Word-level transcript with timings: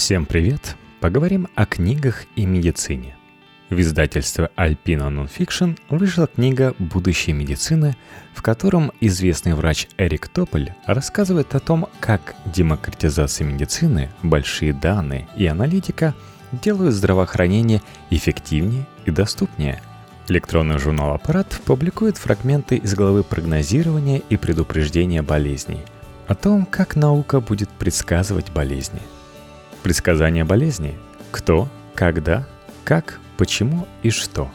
Всем 0.00 0.24
привет! 0.24 0.76
Поговорим 1.00 1.46
о 1.54 1.66
книгах 1.66 2.24
и 2.34 2.46
медицине. 2.46 3.16
В 3.68 3.78
издательстве 3.78 4.48
Alpina 4.56 5.10
Nonfiction 5.10 5.78
вышла 5.90 6.26
книга 6.26 6.74
«Будущее 6.78 7.36
медицины», 7.36 7.94
в 8.32 8.40
котором 8.40 8.92
известный 9.02 9.52
врач 9.52 9.88
Эрик 9.98 10.28
Тополь 10.28 10.72
рассказывает 10.86 11.54
о 11.54 11.60
том, 11.60 11.86
как 12.00 12.34
демократизация 12.46 13.46
медицины, 13.46 14.08
большие 14.22 14.72
данные 14.72 15.28
и 15.36 15.44
аналитика 15.44 16.14
делают 16.50 16.94
здравоохранение 16.94 17.82
эффективнее 18.08 18.86
и 19.04 19.10
доступнее. 19.10 19.82
Электронный 20.28 20.78
журнал 20.78 21.12
«Аппарат» 21.12 21.60
публикует 21.66 22.16
фрагменты 22.16 22.76
из 22.76 22.94
главы 22.94 23.22
прогнозирования 23.22 24.22
и 24.30 24.38
предупреждения 24.38 25.20
болезней, 25.20 25.82
о 26.26 26.34
том, 26.34 26.64
как 26.64 26.96
наука 26.96 27.40
будет 27.42 27.68
предсказывать 27.68 28.50
болезни– 28.50 29.02
Предсказание 29.82 30.44
болезни. 30.44 30.98
Кто, 31.30 31.68
когда, 31.94 32.46
как, 32.84 33.18
почему 33.36 33.86
и 34.02 34.10
что. 34.10 34.50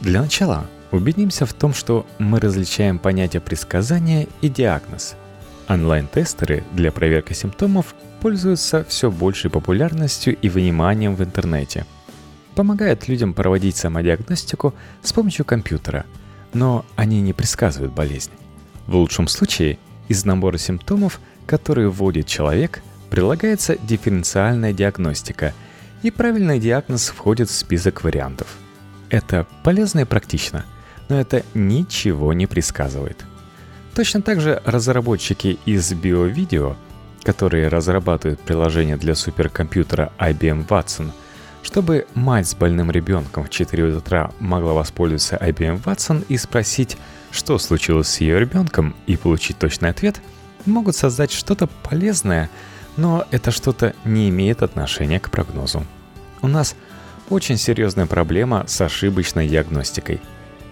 Для 0.00 0.22
начала 0.22 0.66
убедимся 0.92 1.44
в 1.46 1.52
том, 1.52 1.74
что 1.74 2.06
мы 2.18 2.40
различаем 2.40 2.98
понятия 2.98 3.40
предсказания 3.40 4.28
и 4.40 4.48
диагноз. 4.48 5.16
Онлайн-тестеры 5.68 6.64
для 6.72 6.92
проверки 6.92 7.32
симптомов 7.32 7.94
пользуются 8.20 8.84
все 8.84 9.10
большей 9.10 9.50
популярностью 9.50 10.36
и 10.36 10.48
вниманием 10.48 11.14
в 11.14 11.22
интернете. 11.22 11.84
Помогают 12.54 13.06
людям 13.06 13.34
проводить 13.34 13.76
самодиагностику 13.76 14.74
с 15.02 15.12
помощью 15.12 15.44
компьютера, 15.44 16.06
но 16.54 16.84
они 16.96 17.20
не 17.20 17.32
предсказывают 17.32 17.92
болезнь. 17.92 18.32
В 18.86 18.96
лучшем 18.96 19.28
случае 19.28 19.78
из 20.08 20.24
набора 20.24 20.56
симптомов, 20.58 21.20
которые 21.46 21.90
вводит 21.90 22.26
человек, 22.26 22.82
прилагается 23.10 23.76
дифференциальная 23.76 24.72
диагностика, 24.72 25.54
и 26.02 26.10
правильный 26.10 26.60
диагноз 26.60 27.08
входит 27.08 27.48
в 27.48 27.54
список 27.54 28.04
вариантов. 28.04 28.46
Это 29.10 29.46
полезно 29.64 30.00
и 30.00 30.04
практично, 30.04 30.64
но 31.08 31.18
это 31.18 31.42
ничего 31.54 32.32
не 32.32 32.46
предсказывает. 32.46 33.24
Точно 33.94 34.22
так 34.22 34.40
же 34.40 34.62
разработчики 34.64 35.58
из 35.64 35.92
биовидео, 35.92 36.76
которые 37.24 37.68
разрабатывают 37.68 38.40
приложение 38.40 38.96
для 38.96 39.14
суперкомпьютера 39.14 40.12
IBM 40.18 40.68
Watson, 40.68 41.10
чтобы 41.62 42.06
мать 42.14 42.46
с 42.46 42.54
больным 42.54 42.90
ребенком 42.90 43.44
в 43.44 43.50
4 43.50 43.96
утра 43.96 44.30
могла 44.38 44.72
воспользоваться 44.72 45.36
IBM 45.36 45.82
Watson 45.82 46.24
и 46.28 46.36
спросить, 46.36 46.96
что 47.32 47.58
случилось 47.58 48.08
с 48.08 48.20
ее 48.20 48.38
ребенком, 48.38 48.94
и 49.06 49.16
получить 49.16 49.58
точный 49.58 49.90
ответ, 49.90 50.20
могут 50.64 50.94
создать 50.94 51.32
что-то 51.32 51.66
полезное– 51.66 52.50
но 52.98 53.24
это 53.30 53.50
что-то 53.50 53.94
не 54.04 54.28
имеет 54.28 54.62
отношения 54.62 55.20
к 55.20 55.30
прогнозу. 55.30 55.84
У 56.42 56.48
нас 56.48 56.74
очень 57.30 57.56
серьезная 57.56 58.06
проблема 58.06 58.64
с 58.66 58.80
ошибочной 58.80 59.48
диагностикой. 59.48 60.20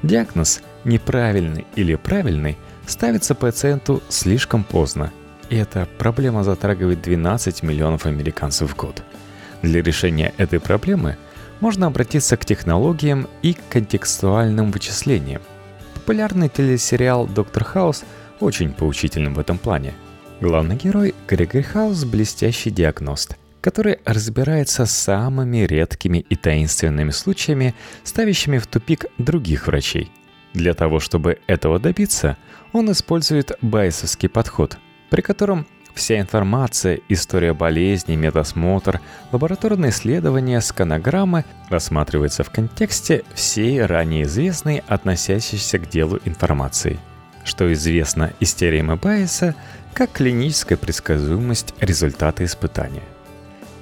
Диагноз 0.03 0.61
неправильный 0.85 1.67
или 1.77 1.95
правильный 1.95 2.59
ставится 2.87 3.35
пациенту 3.35 4.03
слишком 4.09 4.65
поздно, 4.65 5.13
и 5.51 5.57
эта 5.57 5.89
проблема 5.99 6.43
затрагивает 6.43 7.01
12 7.01 7.63
миллионов 7.63 8.07
американцев 8.07 8.73
в 8.73 8.77
год. 8.77 9.03
Для 9.63 9.81
решения 9.81 10.35
этой 10.37 10.61
проблемы 10.61 11.17
можно 11.61 11.87
обратиться 11.87 12.37
к 12.37 12.45
технологиям 12.45 13.29
и 13.43 13.57
контекстуальным 13.71 14.73
вычислениям. 14.73 15.43
Популярный 15.95 16.49
телесериал 16.49 17.27
«Доктор 17.27 17.65
Хаус» 17.65 18.05
очень 18.41 18.73
поучительным 18.73 19.35
в 19.35 19.39
этом 19.39 19.59
плане– 19.59 19.95
Главный 20.41 20.77
герой— 20.77 21.15
Грегори 21.29 21.63
Хаус— 21.63 22.05
блестящий 22.07 22.71
диагност, 22.71 23.37
который 23.63 24.01
разбирается 24.05 24.85
с 24.85 24.93
самыми 24.93 25.59
редкими 25.59 26.19
и 26.19 26.37
таинственными 26.37 27.11
случаями, 27.11 27.75
ставящими 28.05 28.59
в 28.59 28.67
тупик 28.67 29.07
других 29.17 29.67
врачей. 29.67 30.11
Для 30.53 30.75
того, 30.75 31.01
чтобы 31.01 31.39
этого 31.47 31.79
добиться, 31.79 32.37
он 32.73 32.93
использует 32.93 33.53
байсовский 33.63 34.29
подход, 34.29 34.79
при 35.11 35.23
котором 35.23 35.67
Вся 35.97 36.21
информация, 36.21 37.01
история 37.09 37.55
болезни, 37.55 38.17
медосмотр, 38.17 39.01
лабораторные 39.33 39.93
исследования, 39.93 40.61
сканограммы 40.61 41.47
рассматривается 41.71 42.45
в 42.45 42.51
контексте 42.51 43.25
всей 43.33 43.83
ранее 43.83 44.25
известной, 44.25 44.85
относящейся 44.87 45.79
к 45.79 45.89
делу 45.89 46.21
информации. 46.27 46.99
Что 47.45 47.73
известно 47.73 48.35
из 48.41 48.53
теоремы 48.53 48.97
Байеса, 48.97 49.55
как 49.97 50.13
клиническая 50.13 50.77
предсказуемость 50.77 51.73
результата 51.81 52.45
испытания. 52.45 53.03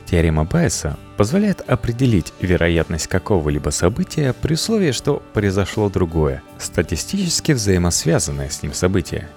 Теорема 0.06 0.44
Байеса 0.44 0.96
позволяет 1.16 1.60
определить 1.68 2.32
вероятность 2.40 3.08
какого-либо 3.08 3.70
события 3.70 4.32
при 4.32 4.54
условии, 4.54 4.92
что 4.92 5.20
произошло 5.32 5.90
другое, 5.90 6.40
статистически 6.56 7.50
взаимосвязанное 7.50 8.48
с 8.48 8.62
ним 8.62 8.74
событие. 8.74 9.28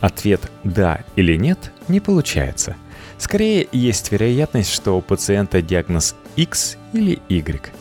Ответ 0.00 0.40
«да» 0.62 1.00
или 1.16 1.34
«нет» 1.34 1.72
не 1.88 1.98
получается. 1.98 2.76
Скорее, 3.18 3.66
есть 3.72 4.12
вероятность, 4.12 4.72
что 4.72 4.96
у 4.96 5.00
пациента 5.00 5.60
диагноз 5.60 6.14
X 6.36 6.76
или 6.92 7.20
Y. 7.28 7.72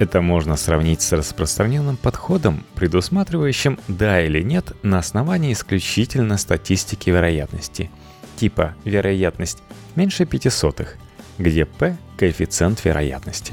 Это 0.00 0.22
можно 0.22 0.56
сравнить 0.56 1.02
с 1.02 1.12
распространенным 1.12 1.98
подходом, 1.98 2.64
предусматривающим 2.74 3.78
«да» 3.86 4.22
или 4.24 4.40
«нет» 4.40 4.72
на 4.82 4.98
основании 4.98 5.52
исключительно 5.52 6.38
статистики 6.38 7.10
вероятности, 7.10 7.90
типа 8.36 8.74
вероятность 8.86 9.58
меньше 9.96 10.24
5 10.24 10.50
сотых, 10.50 10.96
где 11.36 11.66
P– 11.66 11.98
коэффициент 12.16 12.82
вероятности. 12.82 13.52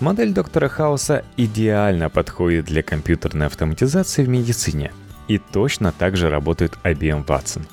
Модель 0.00 0.32
доктора 0.32 0.68
Хауса 0.68 1.26
идеально 1.36 2.08
подходит 2.08 2.64
для 2.64 2.82
компьютерной 2.82 3.44
автоматизации 3.44 4.24
в 4.24 4.30
медицине 4.30 4.92
и 5.28 5.36
точно 5.36 5.92
так 5.92 6.16
же 6.16 6.30
работает 6.30 6.78
IBM 6.84 7.26
Watson. 7.26 7.66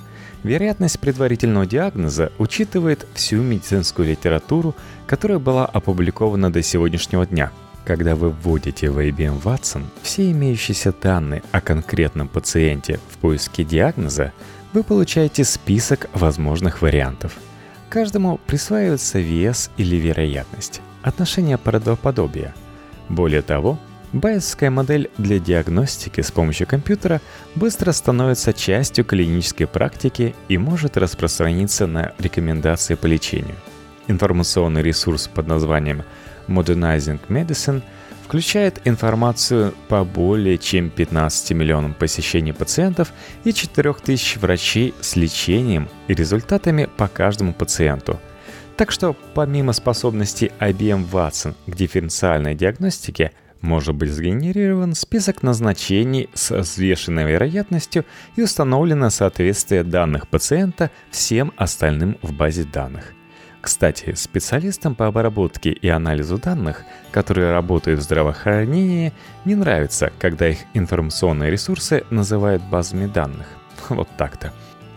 Вероятность 0.44 1.00
предварительного 1.00 1.66
диагноза 1.66 2.34
учитывает 2.38 3.08
всю 3.13 3.42
медицинскую 3.42 4.09
литературу, 4.09 4.75
которая 5.08 5.40
была 5.40 5.66
опубликована 5.66 6.52
до 6.52 6.62
сегодняшнего 6.62 7.25
дня– 7.25 7.50
когда 7.85 8.16
вы 8.16 8.29
вводите 8.29 8.89
в 8.89 8.99
IBM 8.99 9.41
Watson 9.41 9.83
все 10.01 10.31
имеющиеся 10.31 10.94
данные 10.94 11.44
о 11.51 11.61
конкретном 11.61 12.27
пациенте 12.27 12.99
в 13.09 13.17
поиске 13.17 13.63
диагноза, 13.63 14.33
вы 14.73 14.83
получаете 14.83 15.44
список 15.44 16.09
возможных 16.13 16.81
вариантов. 16.81 17.35
Каждому 17.89 18.39
присваивается 18.47 19.19
вес 19.19 19.69
или 19.77 19.97
вероятность, 19.97 20.81
отношение 21.03 21.57
правдоподобия. 21.57 22.55
Более 23.09 23.41
того, 23.41 23.77
Байесская 24.13 24.69
модель 24.69 25.09
для 25.17 25.39
диагностики 25.39 26.21
с 26.21 26.29
помощью 26.31 26.67
компьютера 26.67 27.19
быстро 27.55 27.91
становится 27.91 28.53
частью 28.53 29.05
клинической 29.05 29.65
практики 29.65 30.35
и 30.50 30.59
может 30.59 30.97
распространиться 30.97 31.88
на 31.88 32.13
рекомендации 32.19 32.94
по 32.94 33.07
лечению. 33.07 33.55
Информационный 34.07 34.83
ресурс 34.83 35.27
под 35.27 35.47
названием 35.47 36.03
Modernizing 36.48 37.20
Medicine 37.28 37.81
включает 38.24 38.81
информацию 38.86 39.74
по 39.90 40.04
более 40.04 40.58
чем 40.58 40.90
15 40.90 41.52
миллионам 41.52 41.94
посещений 41.94 42.54
пациентов 42.54 43.14
и 43.44 43.54
4000 43.54 44.40
врачей 44.40 44.94
с 45.02 45.16
лечением 45.16 45.90
и 46.08 46.14
результатами 46.14 46.90
по 46.98 47.08
каждому 47.08 47.54
пациенту. 47.54 48.20
Так 48.78 48.92
что 48.92 49.16
помимо 49.36 49.74
способности 49.74 50.52
IBM 50.59 51.09
Watson 51.12 51.54
к 51.68 51.76
дифференциальной 51.76 52.56
диагностике, 52.56 53.31
может 53.62 53.96
быть 53.96 54.12
сгенерирован 54.12 54.94
список 54.96 55.44
назначений 55.44 56.30
с 56.34 56.54
взвешенной 56.58 57.25
вероятностью 57.25 58.04
и 58.36 58.42
установлено 58.42 59.10
соответствие 59.10 59.84
данных 59.84 60.28
пациента 60.28 60.92
всем 61.12 61.54
остальным 61.56 62.18
в 62.22 62.34
базе 62.34 62.64
данных– 62.64 63.12
кстати, 63.63 64.13
специалистам 64.16 64.94
по 64.94 65.07
обработке 65.07 65.71
и 65.71 65.88
анализу 65.88 66.38
данных, 66.38 66.83
которые 67.12 67.54
работают 67.54 68.01
в 68.01 68.04
здравоохранении, 68.04 69.13
не 69.45 69.56
нравится, 69.56 70.12
когда 70.19 70.50
их 70.50 70.57
информационные 70.74 71.50
ресурсы 71.50 72.04
называют 72.10 72.62
базами 72.62 73.06
данных. 73.06 73.48
Вот 73.88 74.10
так-то. 74.18 74.51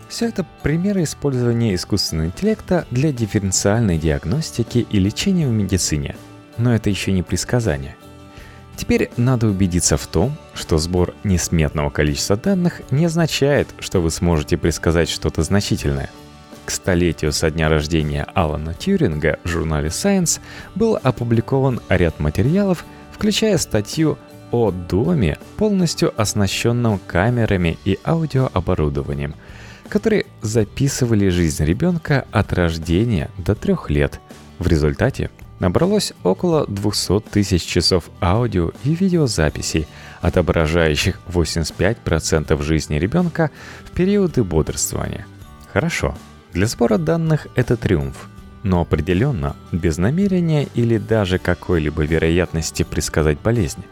Все 0.09 0.27
это 0.27 0.45
примеры 0.63 1.03
использования 1.03 1.75
искусственного 1.75 2.27
интеллекта 2.27 2.85
для 2.91 3.13
дифференциальной 3.13 3.97
диагностики 3.97 4.85
и 4.89 4.99
лечения 4.99 5.47
в 5.47 5.51
медицине. 5.51 6.17
Но 6.57 6.75
это 6.75 6.89
еще 6.89 7.13
не 7.13 7.23
предсказание. 7.23 7.95
Теперь 8.75 9.11
надо 9.15 9.47
убедиться 9.47 9.95
в 9.95 10.05
том, 10.07 10.35
что 10.53 10.77
сбор 10.77 11.15
несметного 11.23 11.89
количества 11.89 12.35
данных 12.35 12.81
не 12.91 13.05
означает, 13.05 13.69
что 13.79 14.01
вы 14.01 14.11
сможете 14.11 14.57
предсказать 14.57 15.07
что-то 15.07 15.41
значительное– 15.43 16.09
к 16.67 16.71
столетию 16.71 17.31
со 17.31 17.49
дня 17.49 17.69
рождения 17.69 18.27
Алана 18.35 18.73
Тьюринга 18.73 19.39
в 19.45 19.47
журнале 19.47 19.87
Science 19.87 20.41
был 20.75 20.99
опубликован 21.01 21.79
ряд 21.87 22.19
материалов, 22.19 22.83
включая 23.13 23.57
статью 23.57 24.17
о 24.51 24.71
доме, 24.71 25.37
полностью 25.55 26.13
оснащенном 26.19 26.99
камерами 27.07 27.77
и 27.85 27.97
аудиооборудованием, 28.05 29.33
которые 29.87 30.25
записывали 30.41 31.29
жизнь 31.29 31.63
ребенка 31.63 32.25
от 32.31 32.51
рождения 32.51 33.29
до 33.37 33.55
трех 33.55 33.89
лет, 33.89 34.19
В 34.59 34.67
результате 34.67 35.29
набралось 35.59 36.11
около 36.23 36.67
200 36.67 37.21
тысяч 37.31 37.63
часов 37.63 38.09
аудио 38.21 38.71
и 38.83 38.93
видеозаписей, 38.93 39.87
отображающих 40.19 41.19
85% 41.29 42.61
жизни 42.61 42.95
ребенка 42.95 43.51
в 43.85 43.91
периоды 43.91 44.43
бодрствования. 44.43 45.25
Хорошо, 45.71 46.15
для 46.57 46.65
сбора 46.65 46.97
данных 46.97 47.45
это 47.53 47.77
триумф, 47.77 48.27
но 48.63 48.81
определенно 48.81 49.55
без 49.71 49.99
намерения 49.99 50.67
или 50.73 50.97
даже 50.97 51.37
какой-либо 51.37 52.03
вероятности 52.03 52.81
предсказать 52.81 53.39
болезнь. 53.39 53.83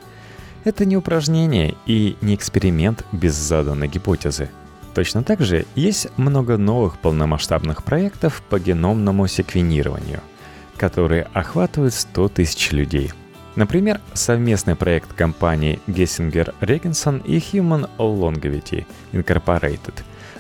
Это 0.64 0.84
не 0.84 0.98
упражнение 0.98 1.76
и 1.86 2.18
не 2.22 2.34
эксперимент 2.34 3.06
без 3.12 3.36
заданной 3.36 3.88
гипотезы. 3.88 4.50
Точно 4.96 5.22
так 5.22 5.42
же 5.42 5.68
есть 5.76 6.08
много 6.18 6.58
новых 6.58 6.98
полномасштабных 6.98 7.84
проектов 7.84 8.42
по 8.50 8.58
геномному 8.58 9.28
секвенированию– 9.28 10.22
которые 10.76 11.28
охватывают 11.34 11.94
100 11.94 12.30
тысяч 12.30 12.72
людей. 12.72 13.12
Например, 13.56 14.02
совместный 14.14 14.76
проект 14.76 15.14
компаний 15.14 15.80
Gessinger 15.88 16.54
Regenson 16.60 17.24
и 17.26 17.38
Human 17.38 17.90
Longevity 17.98 18.86
Incorporated, 19.14 19.94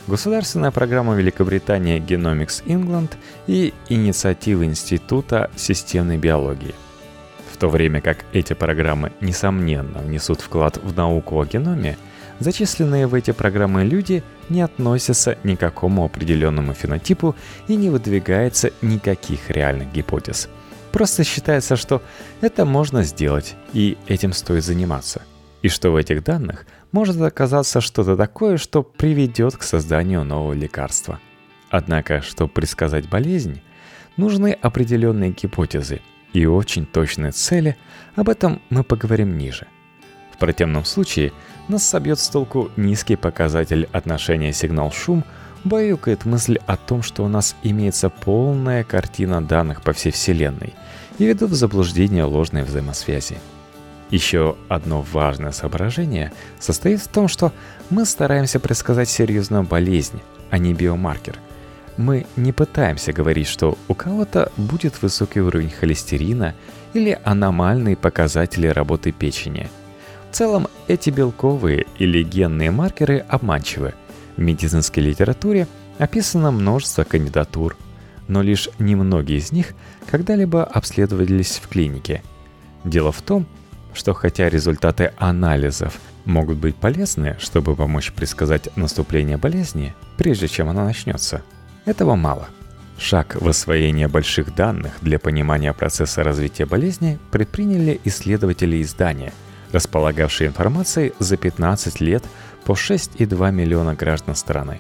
государственная 0.07 0.71
программа 0.71 1.15
Великобритании 1.15 1.99
Genomics 1.99 2.63
England 2.65 3.11
и 3.47 3.73
инициатива 3.89 4.65
Института 4.65 5.49
системной 5.55 6.17
биологии. 6.17 6.75
В 7.51 7.57
то 7.57 7.69
время 7.69 8.01
как 8.01 8.25
эти 8.33 8.53
программы, 8.53 9.11
несомненно, 9.21 9.99
внесут 9.99 10.41
вклад 10.41 10.77
в 10.77 10.95
науку 10.95 11.39
о 11.39 11.45
геноме, 11.45 11.97
Зачисленные 12.39 13.07
в 13.07 13.13
эти 13.13 13.31
программы 13.31 13.85
люди 13.85 14.23
не 14.49 14.61
относятся 14.61 15.37
ни 15.43 15.55
к 15.55 15.59
какому 15.59 16.03
определенному 16.03 16.73
фенотипу 16.73 17.35
и 17.67 17.75
не 17.75 17.89
выдвигается 17.89 18.71
никаких 18.81 19.49
реальных 19.49 19.91
гипотез. 19.93 20.49
Просто 20.91 21.23
считается, 21.23 21.75
что 21.75 22.01
это 22.41 22.65
можно 22.65 23.03
сделать, 23.03 23.55
и 23.73 23.97
этим 24.07 24.33
стоит 24.33 24.63
заниматься. 24.63 25.21
И 25.65 25.67
что 25.67 25.89
в 25.89 25.95
этих 25.95 26.23
данных 26.23 26.67
может 26.91 27.19
оказаться 27.19 27.81
что-то 27.81 28.15
такое, 28.15 28.57
что 28.57 28.83
приведет 28.83 29.57
к 29.57 29.63
созданию 29.63 30.23
нового 30.23 30.53
лекарства. 30.53 31.19
Однако, 31.71 32.21
чтобы 32.21 32.51
предсказать 32.51 33.09
болезнь, 33.09 33.63
нужны 34.15 34.51
определенные 34.61 35.31
гипотезы 35.31 36.01
и 36.33 36.45
очень 36.45 36.85
точные 36.85 37.31
цели, 37.31 37.77
об 38.15 38.29
этом 38.29 38.61
мы 38.69 38.83
поговорим 38.83 39.39
ниже. 39.39 39.65
В 40.31 40.37
противном 40.37 40.85
случае 40.85 41.33
нас 41.67 41.83
собьет 41.83 42.19
с 42.19 42.29
толку 42.29 42.69
низкий 42.77 43.15
показатель 43.15 43.89
отношения 43.91 44.53
сигнал-шум, 44.53 45.23
баюкает 45.63 46.25
мысль 46.25 46.59
о 46.67 46.77
том, 46.77 47.01
что 47.01 47.23
у 47.23 47.27
нас 47.27 47.55
имеется 47.63 48.11
полная 48.11 48.83
картина 48.83 49.43
данных 49.43 49.81
по 49.81 49.93
всей 49.93 50.11
Вселенной 50.11 50.75
и 51.17 51.25
ведут 51.25 51.49
в 51.49 51.55
заблуждение 51.55 52.25
ложные 52.25 52.65
взаимосвязи. 52.65 53.39
Еще 54.11 54.55
одно 54.69 55.01
важное 55.01 55.51
соображение 55.51 56.31
состоит 56.59 57.01
в 57.01 57.07
том, 57.07 57.27
что 57.27 57.51
мы 57.89 58.05
стараемся 58.05 58.59
предсказать 58.59 59.09
серьезную 59.09 59.63
болезнь, 59.63 60.21
а 60.49 60.57
не 60.57 60.73
биомаркер. 60.73 61.39
Мы 61.97 62.25
не 62.35 62.51
пытаемся 62.51 63.13
говорить, 63.13 63.47
что 63.47 63.77
у 63.87 63.93
кого-то 63.93 64.51
будет 64.57 65.01
высокий 65.01 65.41
уровень 65.41 65.69
холестерина 65.69 66.53
или 66.93 67.17
аномальные 67.23 67.95
показатели 67.95 68.67
работы 68.67 69.11
печени– 69.11 69.69
в 70.35 70.37
целом, 70.37 70.67
эти 70.89 71.11
белковые 71.11 71.85
или 71.97 72.21
генные 72.21 72.69
маркеры 72.69 73.19
обманчивы. 73.29 73.93
В 74.35 74.41
медицинской 74.41 75.01
литературе 75.01 75.65
описано 75.97 76.51
множество 76.51 77.05
кандидатур, 77.05 77.77
но 78.27 78.41
лишь 78.41 78.67
немногие 78.77 79.37
из 79.37 79.53
них 79.53 79.67
когда-либо 80.11 80.65
обследовались 80.65 81.61
в 81.63 81.69
клинике. 81.69 82.21
Дело 82.83 83.13
в 83.13 83.21
том, 83.21 83.45
хотя 84.13 84.49
результаты 84.49 85.13
анализов 85.17 85.99
могут 86.25 86.57
быть 86.57 86.75
полезны, 86.75 87.37
чтобы 87.39 87.75
помочь 87.75 88.11
предсказать 88.11 88.75
наступление 88.75 89.37
болезни, 89.37 89.93
прежде 90.17 90.47
чем 90.47 90.69
она 90.69 90.83
начнется, 90.83 91.41
этого 91.85 92.15
мало. 92.15 92.49
Шаг 92.97 93.35
в 93.39 93.47
освоение 93.47 94.07
больших 94.07 94.55
данных 94.55 94.93
для 95.01 95.19
понимания 95.19 95.73
процесса 95.73 96.23
развития 96.23 96.65
болезни 96.65 97.19
предприняли 97.31 97.99
исследователи 98.03 98.81
издания– 98.81 99.33
располагавшие 99.75 100.47
информацией 100.47 101.13
за 101.19 101.35
15 101.37 101.99
лет 101.99 102.23
по 102.63 102.71
6,2 102.71 103.51
миллиона 103.51 103.93
граждан 103.93 104.35
страны. 104.35 104.79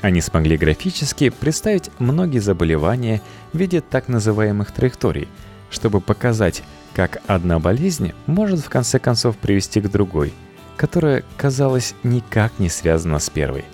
Они 0.00 0.20
смогли 0.20 0.56
графически 0.56 1.30
представить 1.30 1.90
многие 1.98 2.38
заболевания 2.38 3.20
в 3.52 3.58
виде 3.58 3.80
так 3.80 4.06
называемых 4.06 4.70
траекторий, 4.70 5.28
чтобы 5.70 6.00
показать, 6.00 6.62
как 6.94 7.22
одна 7.26 7.58
болезнь 7.58 8.12
может 8.26 8.60
в 8.60 8.68
конце 8.68 8.98
концов 8.98 9.36
привести 9.36 9.80
к 9.80 9.90
другой, 9.90 10.32
которая, 10.76 11.24
казалось, 11.36 11.94
никак 12.02 12.58
не 12.58 12.68
связана 12.68 13.18
с 13.18 13.30
первой. 13.30 13.64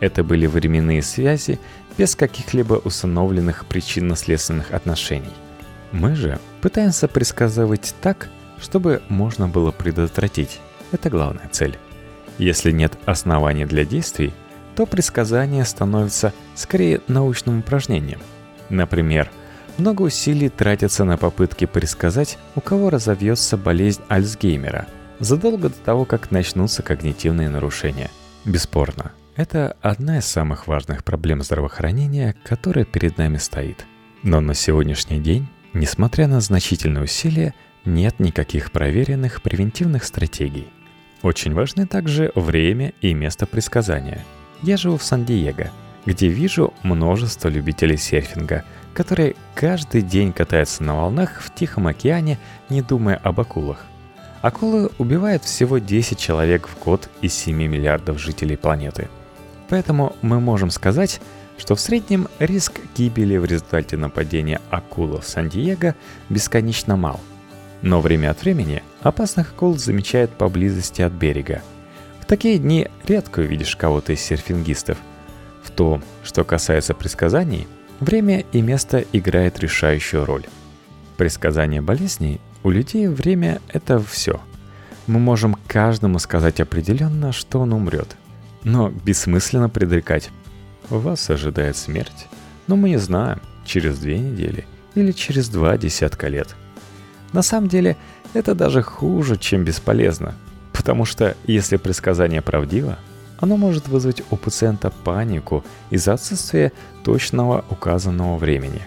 Это 0.00 0.22
были 0.22 0.46
временные 0.46 1.02
связи 1.02 1.58
без 1.96 2.14
каких-либо 2.14 2.74
установленных 2.74 3.66
причинно-следственных 3.66 4.72
отношений. 4.72 5.32
Мы 5.92 6.14
же 6.14 6.38
пытаемся 6.60 7.08
предсказывать 7.08 7.94
так, 8.02 8.28
чтобы 8.60 9.02
можно 9.08 9.48
было 9.48 9.70
предотвратить. 9.70 10.60
Это 10.92 11.10
главная 11.10 11.48
цель. 11.50 11.78
Если 12.38 12.70
нет 12.70 12.92
оснований 13.06 13.64
для 13.64 13.84
действий, 13.84 14.34
то 14.74 14.84
предсказание 14.84 15.64
становится 15.64 16.34
скорее 16.54 17.00
научным 17.08 17.60
упражнением. 17.60 18.20
Например, 18.68 19.30
много 19.78 20.02
усилий 20.02 20.48
тратятся 20.48 21.04
на 21.04 21.16
попытки 21.16 21.66
предсказать, 21.66 22.38
у 22.54 22.60
кого 22.60 22.90
разовьется 22.90 23.56
болезнь 23.56 24.02
Альцгеймера, 24.08 24.86
задолго 25.18 25.68
до 25.68 25.76
того, 25.76 26.04
как 26.04 26.30
начнутся 26.30 26.82
когнитивные 26.82 27.48
нарушения. 27.48 28.10
Бесспорно, 28.44 29.12
это 29.34 29.76
одна 29.82 30.18
из 30.18 30.24
самых 30.24 30.66
важных 30.66 31.04
проблем 31.04 31.42
здравоохранения, 31.42 32.34
которая 32.44 32.84
перед 32.84 33.18
нами 33.18 33.36
стоит. 33.36 33.84
Но 34.22 34.40
на 34.40 34.54
сегодняшний 34.54 35.20
день, 35.20 35.48
несмотря 35.74 36.26
на 36.26 36.40
значительные 36.40 37.04
усилия, 37.04 37.54
нет 37.84 38.18
никаких 38.18 38.72
проверенных 38.72 39.42
превентивных 39.42 40.04
стратегий. 40.04 40.68
Очень 41.22 41.54
важны 41.54 41.86
также 41.86 42.32
время 42.34 42.92
и 43.00 43.14
место 43.14 43.46
предсказания. 43.46 44.24
Я 44.62 44.76
живу 44.76 44.96
в 44.96 45.02
Сан-Диего, 45.02 45.70
где 46.06 46.28
вижу 46.28 46.72
множество 46.82 47.48
любителей 47.48 47.96
серфинга, 47.96 48.64
которые 48.96 49.36
каждый 49.54 50.02
день 50.02 50.32
катаются 50.32 50.82
на 50.82 50.96
волнах 50.96 51.40
в 51.40 51.54
Тихом 51.54 51.86
океане, 51.86 52.38
не 52.68 52.82
думая 52.82 53.16
об 53.16 53.38
акулах. 53.40 53.84
Акулы 54.42 54.90
убивают 54.98 55.44
всего 55.44 55.78
10 55.78 56.18
человек 56.18 56.66
в 56.68 56.82
год 56.82 57.08
из 57.20 57.34
7 57.34 57.56
миллиардов 57.56 58.18
жителей 58.18 58.56
планеты. 58.56 59.08
Поэтому 59.68 60.16
мы 60.22 60.40
можем 60.40 60.70
сказать, 60.70 61.20
что 61.58 61.74
в 61.74 61.80
среднем 61.80 62.28
риск 62.38 62.80
гибели 62.96 63.36
в 63.36 63.44
результате 63.44 63.96
нападения 63.96 64.60
акулы 64.70 65.20
в 65.20 65.28
Сан-Диего 65.28 65.94
бесконечно 66.28 66.96
мал– 66.96 67.20
но 67.82 68.00
время 68.00 68.30
от 68.30 68.42
времени 68.42 68.82
опасных 69.02 69.52
акул 69.52 69.76
замечают 69.76 70.32
поблизости 70.32 71.02
от 71.02 71.12
берега. 71.12 71.62
В 72.20 72.26
такие 72.26 72.58
дни 72.58 72.88
редко 73.06 73.40
увидишь 73.40 73.76
кого-то 73.76 74.12
из 74.12 74.20
серфингистов. 74.20 74.98
В 75.62 75.70
том, 75.70 76.02
что 76.24 76.44
касается 76.44 76.94
предсказаний, 76.94 77.68
время 78.00 78.44
и 78.52 78.60
место 78.60 79.04
играет 79.12 79.58
решающую 79.58 80.24
роль. 80.24 80.44
Предсказание 81.16 81.80
болезней 81.80 82.40
у 82.62 82.70
людей 82.70 83.08
время– 83.08 83.60
это 83.68 83.98
все. 84.00 84.40
Мы 85.06 85.18
можем 85.18 85.56
каждому 85.66 86.18
сказать 86.18 86.60
определенно, 86.60 87.32
что 87.32 87.60
он 87.60 87.72
умрет. 87.72 88.16
Но 88.64 88.90
бессмысленно 88.90 89.68
предрекать. 89.68 90.30
Вас 90.88 91.30
ожидает 91.30 91.76
смерть, 91.76 92.28
но 92.66 92.76
мы 92.76 92.90
не 92.90 92.98
знаем, 92.98 93.40
через 93.64 93.98
две 93.98 94.18
недели 94.18 94.66
или 94.94 95.12
через 95.12 95.48
два 95.48 95.76
десятка 95.76 96.28
лет– 96.28 96.54
на 97.32 97.42
самом 97.42 97.68
деле, 97.68 97.96
это 98.32 98.54
даже 98.54 98.82
хуже, 98.82 99.36
чем 99.36 99.64
бесполезно. 99.64 100.34
Потому 100.72 101.04
что 101.04 101.36
если 101.46 101.76
предсказание 101.76 102.42
правдиво, 102.42 102.98
оно 103.38 103.56
может 103.56 103.88
вызвать 103.88 104.22
у 104.30 104.36
пациента 104.36 104.90
панику 104.90 105.64
из-за 105.90 106.14
отсутствия 106.14 106.72
точного 107.04 107.64
указанного 107.70 108.36
времени. 108.36 108.82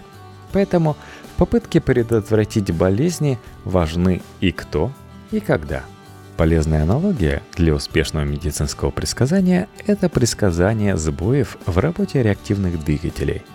Поэтому 0.52 0.96
в 1.34 1.38
попытке 1.38 1.80
предотвратить 1.80 2.70
болезни 2.72 3.38
важны 3.64 4.22
и 4.40 4.52
кто, 4.52 4.92
и 5.30 5.40
когда. 5.40 5.84
Полезная 6.36 6.82
аналогия 6.82 7.42
для 7.56 7.74
успешного 7.74 8.24
медицинского 8.24 8.90
предсказания– 8.90 9.68
это 9.86 10.08
предсказание 10.08 10.96
сбоев 10.96 11.58
в 11.66 11.78
работе 11.78 12.22
реактивных 12.22 12.82
двигателей– 12.82 13.42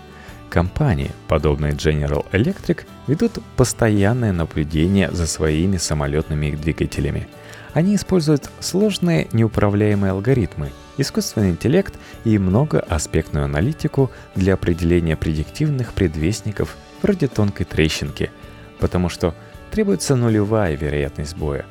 Компании, 0.56 1.12
подобные 1.28 1.74
General 1.74 2.26
Electric, 2.32 2.86
ведут 3.08 3.40
постоянное 3.58 4.32
наблюдение 4.32 5.12
за 5.12 5.28
своими 5.28 5.76
самолетными 5.76 6.52
двигателями. 6.52 7.28
Они 7.76 7.98
используют 7.98 8.50
сложные 8.62 9.28
неуправляемые 9.34 10.12
алгоритмы, 10.12 10.72
искусственный 10.96 11.50
интеллект 11.50 11.94
и 12.24 12.38
многоаспектную 12.38 13.44
аналитику 13.44 14.12
для 14.34 14.54
определения 14.54 15.18
предиктивных 15.18 15.92
предвестников 15.92 16.78
вроде 17.02 17.28
тонкой 17.28 17.66
трещинки, 17.66 18.32
потому 18.80 19.10
что 19.10 19.36
требуется 19.72 20.16
нулевая 20.16 20.78
вероятность 20.78 21.32
сбоя, 21.32 21.66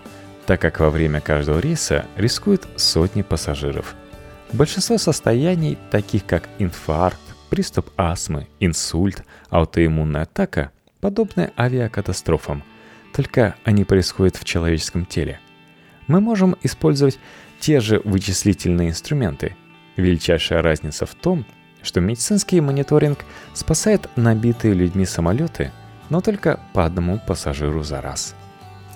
так 0.45 0.61
как 0.61 0.79
во 0.79 0.91
время 0.91 1.23
каждого 1.23 1.59
рейса 1.59 2.05
рискуют 2.17 2.69
сотни 2.77 3.23
пассажиров. 3.23 3.95
Большинство 4.53 4.99
состояний, 4.99 5.79
таких 5.91 6.27
как 6.27 6.51
инфаркт, 6.59 7.19
приступ 7.49 7.89
астмы, 7.97 8.47
инсульт, 8.61 9.25
аутоиммунная 9.49 10.25
атака, 10.25 10.71
подобны 11.01 11.51
авиакатастрофам, 11.57 12.63
только 13.15 13.55
они 13.65 13.85
происходят 13.85 14.37
в 14.37 14.45
человеческом 14.45 15.07
теле. 15.07 15.41
Мы 16.07 16.21
можем 16.21 16.57
использовать 16.63 17.19
те 17.61 17.81
же 17.81 18.01
вычислительные 18.05 18.91
инструменты. 18.91 19.57
Величайшая 19.97 20.63
разница 20.63 21.07
в 21.07 21.15
том, 21.15 21.45
что 21.83 22.01
медицинский 22.01 22.61
мониторинг 22.61 23.25
спасает 23.53 24.09
набитые 24.17 24.75
людьми 24.75 25.07
самолеты, 25.07 25.71
но 26.11 26.21
только 26.21 26.61
по 26.73 26.85
одному 26.85 27.21
пассажиру 27.27 27.83
за 27.83 28.01
раз. 28.01 28.35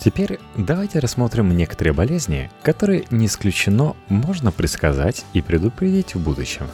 Теперь 0.00 0.38
давайте 0.56 1.00
рассмотрим 1.00 1.56
некоторые 1.56 1.92
болезни, 1.92 2.50
которые 2.62 3.04
не 3.10 3.26
исключено 3.26 3.96
можно 4.08 4.52
предсказать 4.52 5.24
и 5.32 5.42
предупредить 5.42 6.14
в 6.14 6.20
будущем. 6.20 6.68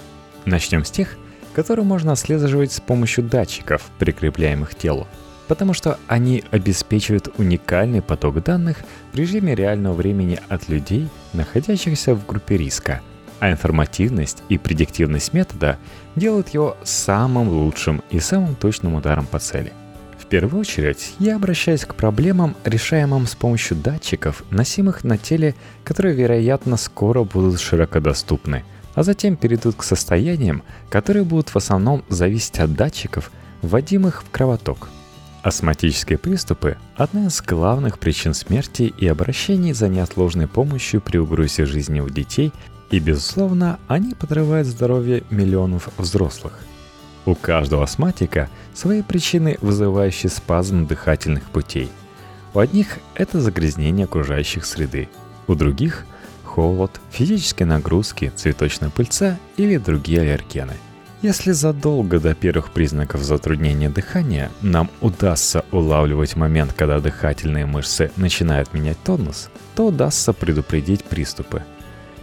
Начнем 0.44 0.84
с 0.84 0.90
тех, 0.90 1.16
которые 1.54 1.86
можно 1.86 2.12
отслеживать 2.12 2.72
с 2.72 2.80
помощью 2.80 3.24
датчиков, 3.24 3.82
прикрепляемых 3.98 4.72
к 4.72 4.74
телу, 4.74 5.06
потому 5.48 5.74
что 5.74 5.98
они 6.06 6.44
обеспечивают 6.50 7.28
уникальный 7.38 8.02
поток 8.02 8.42
данных 8.42 8.78
в 9.12 9.16
режиме 9.16 9.54
реального 9.54 9.94
времени 9.94 10.40
от 10.48 10.68
людей, 10.68 11.08
находящихся 11.32 12.14
в 12.14 12.26
группе 12.26 12.56
риска, 12.56 13.00
а 13.40 13.50
информативность 13.50 14.42
и 14.48 14.58
предиктивность 14.58 15.32
метода 15.32 15.78
делают 16.16 16.48
его 16.50 16.76
самым 16.84 17.48
лучшим 17.48 18.02
и 18.10 18.20
самым 18.20 18.54
точным 18.54 18.94
ударом 18.94 19.26
по 19.26 19.38
цели. 19.38 19.72
В 20.18 20.26
первую 20.26 20.62
очередь, 20.62 21.14
я 21.18 21.36
обращаюсь 21.36 21.84
к 21.84 21.94
проблемам, 21.94 22.56
решаемым 22.64 23.26
с 23.26 23.34
помощью 23.34 23.76
датчиков, 23.76 24.42
носимых 24.50 25.04
на 25.04 25.18
теле, 25.18 25.54
которые, 25.84 26.14
вероятно, 26.14 26.78
скоро 26.78 27.24
будут 27.24 27.60
широко 27.60 28.00
доступны, 28.00 28.64
а 28.94 29.02
затем 29.02 29.36
перейдут 29.36 29.76
к 29.76 29.82
состояниям, 29.82 30.62
которые 30.88 31.24
будут 31.24 31.50
в 31.50 31.56
основном 31.56 32.04
зависеть 32.08 32.58
от 32.58 32.72
датчиков, 32.72 33.30
вводимых 33.60 34.22
в 34.22 34.30
кровоток. 34.30 34.88
Астматические 35.44 36.16
приступы– 36.16 36.78
одна 36.96 37.26
из 37.26 37.42
главных 37.42 37.98
причин 37.98 38.32
смерти 38.32 38.94
и 38.96 39.06
обращений 39.06 39.74
за 39.74 39.88
неотложной 39.88 40.48
помощью 40.48 41.02
при 41.02 41.18
угрозе 41.18 41.66
жизни 41.66 42.00
у 42.00 42.08
детей, 42.08 42.50
и, 42.90 42.98
безусловно, 42.98 43.78
они 43.86 44.14
подрывают 44.14 44.66
здоровье 44.66 45.22
миллионов 45.28 45.90
взрослых. 45.98 46.58
У 47.26 47.34
каждого 47.34 47.84
астматика 47.84 48.48
свои 48.72 49.02
причины, 49.02 49.58
вызывающие 49.60 50.30
спазм 50.30 50.86
дыхательных 50.86 51.44
путей. 51.50 51.90
У 52.54 52.58
одних 52.58 52.98
это 53.14 53.42
загрязнение 53.42 54.04
окружающих 54.04 54.64
среды, 54.64 55.10
у 55.46 55.54
других– 55.54 56.06
холод, 56.42 57.02
физические 57.10 57.66
нагрузки, 57.66 58.32
цветочная 58.34 58.88
пыльца 58.88 59.38
или 59.58 59.76
другие 59.76 60.22
аллергены– 60.22 60.72
если 61.24 61.52
задолго 61.52 62.20
до 62.20 62.34
первых 62.34 62.70
признаков 62.70 63.22
затруднения 63.22 63.88
дыхания 63.88 64.50
нам 64.60 64.90
удастся 65.00 65.64
улавливать 65.72 66.36
момент, 66.36 66.74
когда 66.74 67.00
дыхательные 67.00 67.64
мышцы 67.64 68.10
начинают 68.16 68.74
менять 68.74 68.98
тонус, 69.02 69.48
то 69.74 69.86
удастся 69.86 70.34
предупредить 70.34 71.02
приступы. 71.02 71.62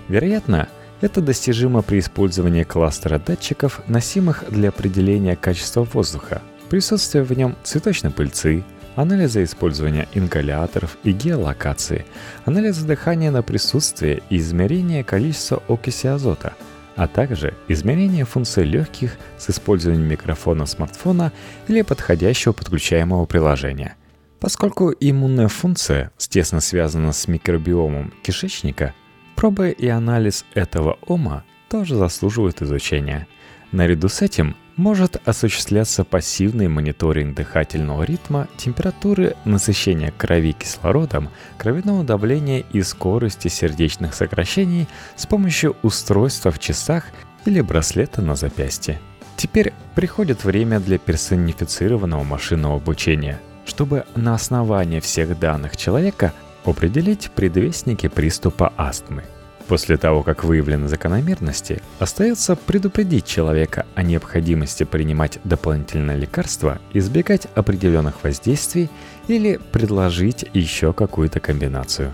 Вероятно, 0.07 0.69
это 1.01 1.19
достижимо 1.19 1.81
при 1.81 1.97
использовании 1.97 2.61
кластера 2.61 3.17
датчиков, 3.17 3.81
носимых 3.87 4.43
для 4.51 4.69
определения 4.69 5.35
качества 5.35 5.81
воздуха, 5.81 6.43
присутствия 6.69 7.23
в 7.23 7.35
нем 7.35 7.55
цветочной 7.63 8.11
пыльцы, 8.11 8.63
анализа 8.95 9.43
использования 9.43 10.07
ингаляторов 10.13 10.95
и 11.03 11.11
геолокации, 11.11 12.05
анализа 12.45 12.85
дыхания 12.85 13.31
на 13.31 13.41
присутствие 13.41 14.21
и 14.29 14.37
измерения 14.37 15.03
количества 15.03 15.63
окиси 15.67 16.05
азота– 16.05 16.53
а 16.95 17.07
также 17.07 17.53
измерение 17.67 18.25
функций 18.25 18.63
легких 18.63 19.17
с 19.37 19.49
использованием 19.49 20.07
микрофона 20.07 20.65
смартфона 20.65 21.31
или 21.67 21.81
подходящего 21.81 22.53
подключаемого 22.53 23.25
приложения. 23.25 23.95
Поскольку 24.39 24.91
иммунная 24.99 25.47
функция 25.47 26.11
тесно 26.17 26.61
связана 26.61 27.11
с 27.11 27.27
микробиомом 27.27 28.13
кишечника, 28.23 28.93
пробы 29.35 29.69
и 29.69 29.87
анализ 29.87 30.45
этого 30.53 30.97
ома 31.07 31.43
тоже 31.69 31.95
заслуживают 31.95 32.61
изучения. 32.61 33.27
Наряду 33.71 34.09
с 34.09 34.21
этим 34.21 34.55
может 34.81 35.21
осуществляться 35.25 36.03
пассивный 36.03 36.67
мониторинг 36.67 37.35
дыхательного 37.35 38.01
ритма, 38.01 38.47
температуры, 38.57 39.35
насыщения 39.45 40.11
крови 40.17 40.53
кислородом, 40.53 41.29
кровяного 41.59 42.03
давления 42.03 42.63
и 42.73 42.81
скорости 42.81 43.47
сердечных 43.47 44.15
сокращений 44.15 44.87
с 45.15 45.27
помощью 45.27 45.75
устройства 45.83 46.49
в 46.51 46.57
часах 46.57 47.05
или 47.45 47.61
браслета 47.61 48.23
на 48.23 48.35
запястье. 48.35 48.99
Теперь 49.37 49.71
приходит 49.93 50.43
время 50.43 50.79
для 50.79 50.97
персонифицированного 50.97 52.23
машинного 52.23 52.77
обучения, 52.77 53.39
чтобы 53.65 54.05
на 54.15 54.33
основании 54.33 54.99
всех 54.99 55.37
данных 55.39 55.77
человека 55.77 56.33
определить 56.65 57.29
предвестники 57.35 58.07
приступа 58.07 58.73
астмы– 58.77 59.23
После 59.71 59.95
того, 59.95 60.21
как 60.21 60.43
выявлены 60.43 60.89
закономерности, 60.89 61.81
остается 61.97 62.57
предупредить 62.57 63.25
человека 63.25 63.85
о 63.95 64.03
необходимости 64.03 64.83
принимать 64.83 65.39
дополнительное 65.45 66.17
лекарство, 66.17 66.81
избегать 66.91 67.47
определенных 67.55 68.21
воздействий 68.21 68.89
или 69.29 69.61
предложить 69.71 70.43
еще 70.53 70.91
какую-то 70.91 71.39
комбинацию. 71.39 72.13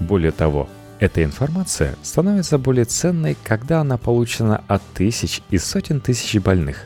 Более 0.00 0.32
того, 0.32 0.68
эта 0.98 1.24
информация 1.24 1.96
становится 2.02 2.58
более 2.58 2.84
ценной, 2.84 3.38
когда 3.42 3.80
она 3.80 3.96
получена 3.96 4.62
от 4.68 4.82
тысяч 4.92 5.40
и 5.48 5.56
сотен 5.56 6.02
тысяч 6.02 6.38
больных. 6.38 6.84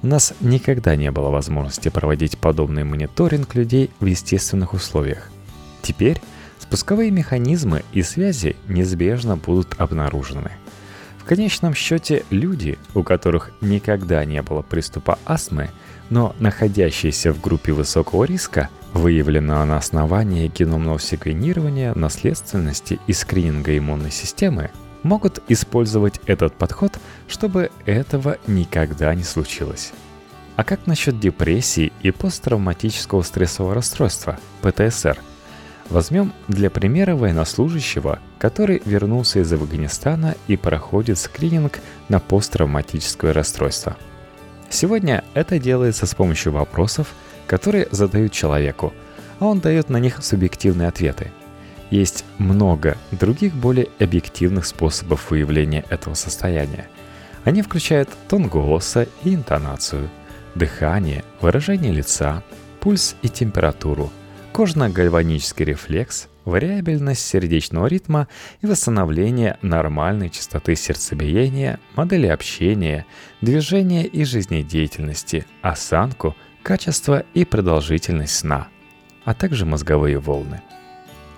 У 0.00 0.06
нас 0.06 0.32
никогда 0.38 0.94
не 0.94 1.10
было 1.10 1.30
возможности 1.30 1.88
проводить 1.88 2.38
подобный 2.38 2.84
мониторинг 2.84 3.56
людей 3.56 3.90
в 3.98 4.04
естественных 4.04 4.74
условиях. 4.74 5.28
Теперь 5.82 6.20
Спусковые 6.66 7.12
механизмы 7.12 7.84
и 7.92 8.02
связи 8.02 8.56
неизбежно 8.66 9.36
будут 9.36 9.76
обнаружены. 9.78 10.50
В 11.16 11.24
конечном 11.24 11.74
счете 11.74 12.24
люди, 12.30 12.76
у 12.92 13.04
которых 13.04 13.52
никогда 13.60 14.24
не 14.24 14.42
было 14.42 14.62
приступа 14.62 15.16
астмы, 15.24 15.70
но 16.10 16.34
находящиеся 16.40 17.32
в 17.32 17.40
группе 17.40 17.72
высокого 17.72 18.24
риска, 18.24 18.68
выявленного 18.92 19.64
на 19.64 19.76
основании 19.76 20.48
геномного 20.52 20.98
секвенирования, 20.98 21.94
наследственности 21.94 22.98
и 23.06 23.12
скрининга 23.12 23.78
иммунной 23.78 24.10
системы, 24.10 24.70
могут 25.04 25.40
использовать 25.46 26.20
этот 26.26 26.54
подход, 26.54 26.98
чтобы 27.28 27.70
этого 27.84 28.38
никогда 28.48 29.14
не 29.14 29.22
случилось. 29.22 29.92
А 30.56 30.64
как 30.64 30.88
насчет 30.88 31.20
депрессии 31.20 31.92
и 32.02 32.10
посттравматического 32.10 33.22
стрессового 33.22 33.74
расстройства, 33.74 34.36
ПТСР– 34.62 35.16
Возьмем 35.90 36.32
для 36.48 36.68
примера 36.68 37.14
военнослужащего, 37.14 38.18
который 38.38 38.82
вернулся 38.84 39.40
из 39.40 39.52
Афганистана 39.52 40.34
и 40.48 40.56
проходит 40.56 41.18
скрининг 41.18 41.78
на 42.08 42.18
посттравматическое 42.18 43.32
расстройство. 43.32 43.96
Сегодня 44.68 45.22
это 45.34 45.60
делается 45.60 46.06
с 46.06 46.14
помощью 46.14 46.52
вопросов, 46.52 47.14
которые 47.46 47.86
задают 47.92 48.32
человеку, 48.32 48.92
а 49.38 49.46
он 49.46 49.60
дает 49.60 49.88
на 49.88 49.98
них 49.98 50.24
субъективные 50.24 50.88
ответы. 50.88 51.30
Есть 51.90 52.24
много 52.38 52.96
других 53.12 53.54
более 53.54 53.88
объективных 54.00 54.66
способов 54.66 55.30
выявления 55.30 55.84
этого 55.88 56.14
состояния. 56.14 56.88
Они 57.44 57.62
включают 57.62 58.08
тон 58.28 58.48
голоса 58.48 59.06
и 59.22 59.32
интонацию, 59.32 60.10
дыхание, 60.56 61.22
выражение 61.40 61.92
лица, 61.92 62.42
пульс 62.80 63.14
и 63.22 63.28
температуру– 63.28 64.10
кожно-гальванический 64.56 65.66
рефлекс, 65.66 66.28
вариабельность 66.46 67.20
сердечного 67.20 67.88
ритма 67.88 68.26
и 68.62 68.66
восстановление 68.66 69.58
нормальной 69.60 70.30
частоты 70.30 70.76
сердцебиения, 70.76 71.78
модели 71.94 72.26
общения, 72.26 73.04
движения 73.42 74.06
и 74.06 74.24
жизнедеятельности, 74.24 75.44
осанку, 75.60 76.34
качество 76.62 77.22
и 77.34 77.44
продолжительность 77.44 78.34
сна, 78.34 78.68
а 79.26 79.34
также 79.34 79.66
мозговые 79.66 80.18
волны. 80.18 80.62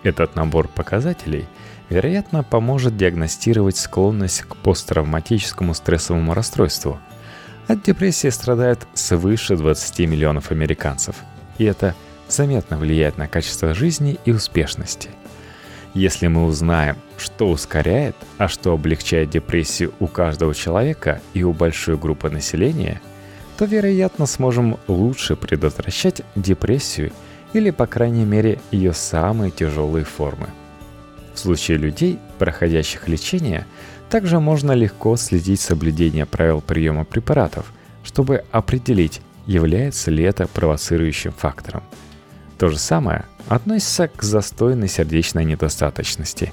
Этот 0.05 0.37
набор 0.37 0.69
показателей, 0.69 1.47
вероятно, 1.89 2.45
поможет 2.45 2.97
диагностировать 2.97 3.79
склонность 3.79 4.43
к 4.43 4.55
посттравматическому 4.55 5.75
стрессовому 5.75 6.35
расстройству. 6.35 7.01
От 7.67 7.83
депрессии 7.83 8.29
страдает 8.29 8.87
свыше 8.95 9.57
20 9.57 9.99
миллионов 10.07 10.53
американцев. 10.53 11.17
И 11.59 11.65
это– 11.65 11.97
заметно 12.29 12.77
влияет 12.79 13.19
на 13.19 13.29
качество 13.29 13.75
жизни 13.75 14.19
и 14.25 14.33
успешности. 14.33 15.11
Если 15.95 16.27
мы 16.27 16.45
узнаем, 16.45 16.97
что 17.17 17.51
ускоряет, 17.51 18.15
а 18.37 18.49
что 18.49 18.73
облегчает 18.73 19.31
депрессию 19.31 19.93
у 20.01 20.07
каждого 20.07 20.55
человека 20.55 21.21
и 21.35 21.43
у 21.43 21.53
большой 21.53 21.97
группы 21.97 22.31
населения, 22.31 23.01
то, 23.57 23.65
вероятно, 23.65 24.27
сможем 24.27 24.79
лучше 24.87 25.35
предотвращать 25.35 26.23
депрессию 26.37 27.13
или, 27.53 27.71
по 27.71 27.87
крайней 27.87 28.25
мере, 28.25 28.61
ее 28.71 28.93
самые 28.93 29.51
тяжелые 29.51 30.05
формы. 30.05 30.49
В 31.35 31.39
случае 31.39 31.79
людей, 31.79 32.19
проходящих 32.39 33.09
лечение, 33.09 33.67
также 34.11 34.41
можно 34.41 34.73
легко 34.73 35.17
следить 35.17 35.61
соблюдение 35.61 36.27
правил 36.27 36.61
приема 36.61 37.05
препаратов, 37.05 37.73
чтобы 38.05 38.45
определить, 38.53 39.21
является 39.47 40.11
ли 40.11 40.23
это 40.25 40.47
провоцирующим 40.47 41.33
фактором. 41.33 41.83
То 42.59 42.69
же 42.69 42.79
самое 42.79 43.25
относится 43.47 44.09
к 44.09 44.23
застойной 44.23 44.89
сердечной 44.89 45.45
недостаточности. 45.45 46.53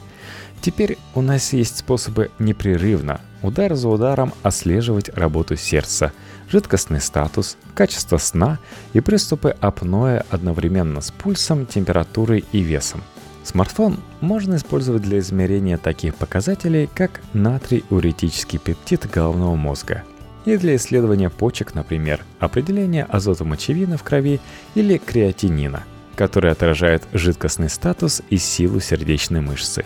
Теперь 0.62 0.98
у 1.16 1.22
нас 1.22 1.52
есть 1.52 1.78
способы 1.78 2.32
непрерывно, 2.40 3.20
удар 3.42 3.76
за 3.76 3.90
ударом 3.90 4.34
отслеживать 4.44 5.10
работу 5.10 5.56
сердца, 5.56 6.14
жидкостный 6.50 7.02
статус, 7.02 7.58
качество 7.74 8.18
сна 8.18 8.60
и 8.94 9.00
приступы 9.00 9.56
апноэ 9.60 10.24
одновременно 10.30 11.02
с 11.02 11.12
пульсом, 11.12 11.66
температурой 11.66 12.46
и 12.52 12.60
весом. 12.60 13.04
Смартфон 13.44 14.00
можно 14.22 14.56
использовать 14.56 15.04
для 15.04 15.20
измерения 15.20 15.78
таких 15.78 16.16
показателей, 16.16 16.90
как 16.94 17.22
натрий-уретический 17.34 18.58
пептид 18.58 19.10
головного 19.10 19.56
мозга– 19.56 20.04
и 20.46 20.58
для 20.58 20.76
исследования 20.76 21.30
почек, 21.30 21.74
например, 21.74 22.24
определения 22.40 23.04
азота 23.04 23.44
мочевины 23.44 23.98
в 23.98 24.04
крови 24.04 24.40
или 24.76 24.98
креатинина, 24.98 25.84
который 26.16 26.52
отражает 26.52 27.04
жидкостный 27.14 27.70
статус 27.70 28.22
и 28.30 28.38
силу 28.38 28.80
сердечной 28.80 29.42
мышцы. 29.42 29.86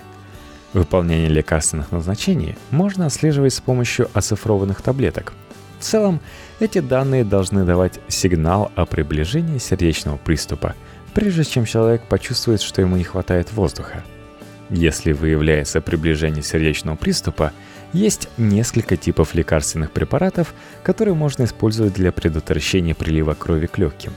Выполнение 0.74 1.30
лекарственных 1.30 1.92
назначений 1.92 2.56
можно 2.70 3.08
отслеживать 3.08 3.54
с 3.54 3.62
помощью 3.62 4.10
оцифрованных 4.14 4.82
таблеток. 4.82 5.34
В 5.80 5.84
целом, 5.84 6.20
эти 6.60 6.80
данные 6.80 7.24
должны 7.24 7.64
давать 7.66 8.00
сигнал 8.08 8.72
о 8.76 8.86
приближении 8.86 9.58
сердечного 9.58 10.18
приступа, 10.18 10.76
прежде 11.14 11.44
чем 11.44 11.66
человек 11.66 12.04
почувствует, 12.04 12.62
что 12.62 12.82
ему 12.82 12.98
не 12.98 13.04
хватает 13.04 13.52
воздуха. 13.54 14.04
Если 14.70 15.14
выявляется 15.14 15.82
приближение 15.82 16.44
сердечного 16.44 16.96
приступа, 16.96 17.54
есть 17.92 18.30
несколько 18.38 18.98
типов 18.98 19.34
лекарственных 19.34 19.92
препаратов, 19.92 20.54
которые 20.84 21.16
можно 21.16 21.46
использовать 21.46 21.94
для 21.94 22.12
предотвращения 22.12 22.94
прилива 22.94 23.34
крови 23.34 23.66
к 23.66 23.80
легким. 23.80 24.14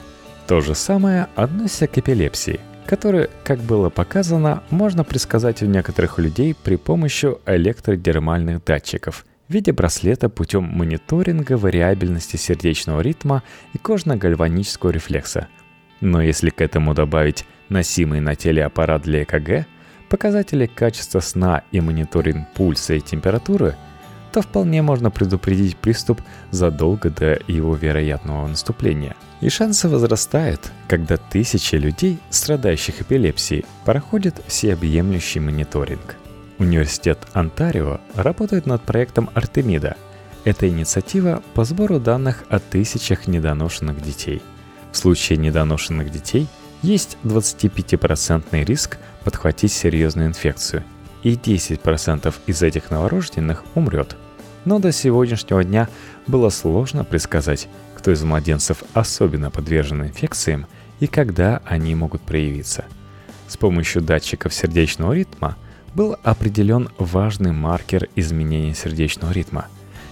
То 0.47 0.61
же 0.61 0.75
самое 0.75 1.27
относится 1.35 1.87
к 1.87 1.97
эпилепсии, 1.97 2.59
которую, 2.85 3.29
как 3.43 3.59
было 3.59 3.89
показано, 3.89 4.63
можно 4.69 5.03
предсказать 5.03 5.61
у 5.63 5.65
некоторых 5.65 6.19
людей 6.19 6.55
при 6.55 6.75
помощи 6.75 7.29
электродермальных 7.45 8.63
датчиков 8.63 9.25
в 9.47 9.53
виде 9.53 9.71
браслета 9.71 10.29
путем 10.29 10.63
мониторинга 10.63 11.57
вариабельности 11.57 12.37
сердечного 12.37 13.01
ритма 13.01 13.43
и 13.73 13.77
кожно-гальванического 13.77 14.89
рефлекса. 14.89 15.47
Но 16.01 16.21
если 16.21 16.49
к 16.49 16.61
этому 16.61 16.93
добавить 16.93 17.45
носимый 17.69 18.19
на 18.19 18.35
теле 18.35 18.65
аппарат 18.65 19.03
для 19.03 19.23
ЭКГ– 19.23 19.67
показатели 20.13 20.67
качества 20.67 21.21
сна 21.21 21.63
и 21.71 21.81
мониторинг 21.81 22.47
пульса 22.53 22.93
и 22.93 23.01
температуры, 23.01 23.75
то 24.33 24.41
вполне 24.41 24.81
можно 24.81 25.11
предупредить 25.11 25.77
приступ 25.77 26.19
задолго 26.49 27.11
до 27.11 27.39
его 27.47 27.75
вероятного 27.75 28.47
наступления. 28.47 29.15
И 29.41 29.49
шансы 29.49 29.87
возрастают, 29.87 30.71
когда 30.87 31.17
тысячи 31.17 31.75
людей, 31.75 32.17
страдающих 32.31 33.01
эпилепсией, 33.01 33.63
проходят 33.85 34.41
всеобъемлющий 34.47 35.39
мониторинг. 35.39 36.15
Университет 36.57 37.19
Онтарио 37.33 37.99
работает 38.15 38.65
над 38.65 38.81
проектом 38.81 39.29
Артемида. 39.35 39.97
Это 40.45 40.67
инициатива 40.67 41.43
по 41.53 41.63
сбору 41.63 41.99
данных 41.99 42.43
о 42.49 42.57
тысячах 42.57 43.27
недоношенных 43.27 44.01
детей. 44.01 44.41
В 44.91 44.97
случае 44.97 45.37
недоношенных 45.37 46.09
детей 46.09 46.47
есть 46.81 47.17
25% 47.23 48.65
риск 48.65 48.97
подхватить 49.23 49.71
серьезную 49.71 50.27
инфекцию, 50.27 50.83
и 51.21 51.35
10% 51.35 52.33
из 52.47 52.63
этих 52.63 52.89
новорожденных 52.89 53.63
умрет. 53.75 54.17
Но 54.65 54.79
до 54.79 54.91
сегодняшнего 54.91 55.63
дня 55.63 55.89
было 56.27 56.49
сложно 56.49 57.03
предсказать, 57.03 57.67
кто 57.95 58.11
из 58.11 58.23
младенцев 58.23 58.83
особенно 58.93 59.51
подвержен 59.51 60.03
инфекциям 60.03 60.67
и 60.99 61.07
когда 61.07 61.61
они 61.65 61.95
могут 61.95 62.21
проявиться. 62.21 62.85
С 63.47 63.57
помощью 63.57 64.01
датчиков 64.01 64.53
сердечного 64.53 65.13
ритма 65.13 65.57
был 65.93 66.15
определен 66.23 66.89
важный 66.97 67.51
маркер 67.51 68.09
изменения 68.15 68.73
сердечного 68.73 69.31
ритма. 69.31 69.67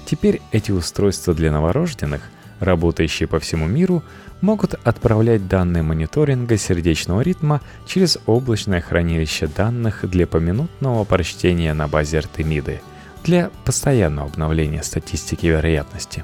Теперь 0.06 0.42
эти 0.52 0.72
устройства 0.72 1.34
для 1.34 1.52
новорожденных, 1.52 2.22
работающие 2.60 3.28
по 3.28 3.40
всему 3.40 3.68
миру, 3.68 4.04
могут 4.42 4.76
отправлять 4.84 5.48
данные 5.48 5.84
мониторинга 5.84 6.58
сердечного 6.58 7.22
ритма 7.22 7.62
через 7.88 8.20
облачное 8.26 8.82
хранилище 8.82 9.48
данных 9.48 10.10
для 10.10 10.28
поминутного 10.28 11.04
прочтения 11.06 11.74
на 11.74 11.88
базе 11.88 12.20
Артемиды 12.20 12.82
для 13.24 13.52
постоянного 13.66 14.30
обновления 14.30 14.84
статистики 14.84 15.46
вероятности. 15.46 16.24